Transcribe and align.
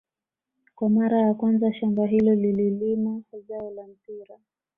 Kwa 0.75 0.89
mara 0.89 1.17
ya 1.21 1.33
kwanza 1.33 1.73
shamba 1.73 2.05
hilo 2.07 2.35
lililima 2.35 3.21
zao 3.47 3.71
la 3.71 3.87
mpira 3.87 4.39